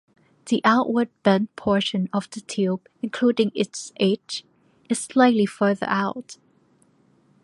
[0.47, 4.43] The outward-bent portion of the tube, including its edge,
[4.89, 6.37] is slightly further out.